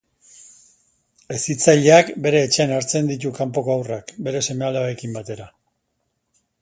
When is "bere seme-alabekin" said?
4.29-5.15